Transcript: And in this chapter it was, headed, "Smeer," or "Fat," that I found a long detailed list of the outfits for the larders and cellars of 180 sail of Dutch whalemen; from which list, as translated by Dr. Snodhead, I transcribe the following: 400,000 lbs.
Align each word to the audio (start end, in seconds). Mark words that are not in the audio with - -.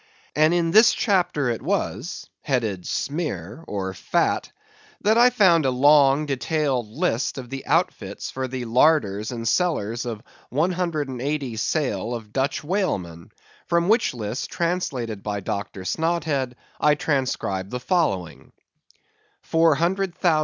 And 0.35 0.51
in 0.53 0.71
this 0.71 0.93
chapter 0.93 1.47
it 1.51 1.61
was, 1.61 2.25
headed, 2.41 2.87
"Smeer," 2.87 3.63
or 3.67 3.93
"Fat," 3.93 4.51
that 5.01 5.15
I 5.15 5.29
found 5.29 5.63
a 5.63 5.69
long 5.69 6.25
detailed 6.25 6.89
list 6.89 7.37
of 7.37 7.51
the 7.51 7.67
outfits 7.67 8.31
for 8.31 8.47
the 8.47 8.65
larders 8.65 9.29
and 9.31 9.47
cellars 9.47 10.07
of 10.07 10.23
180 10.49 11.55
sail 11.55 12.15
of 12.15 12.33
Dutch 12.33 12.63
whalemen; 12.63 13.29
from 13.67 13.89
which 13.89 14.15
list, 14.15 14.45
as 14.45 14.47
translated 14.47 15.21
by 15.21 15.39
Dr. 15.39 15.81
Snodhead, 15.85 16.55
I 16.79 16.95
transcribe 16.95 17.69
the 17.69 17.79
following: 17.79 18.53
400,000 19.43 20.19
lbs. 20.19 20.39